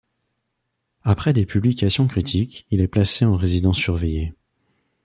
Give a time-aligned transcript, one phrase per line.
[1.03, 4.33] Après des publications critiques, il est placé en résidence surveillée.